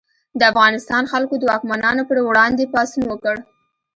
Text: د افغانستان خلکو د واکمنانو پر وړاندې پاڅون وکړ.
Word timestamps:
د 0.39 0.41
افغانستان 0.51 1.03
خلکو 1.11 1.33
د 1.37 1.43
واکمنانو 1.51 2.07
پر 2.09 2.17
وړاندې 2.27 2.71
پاڅون 2.73 3.03
وکړ. 3.07 3.35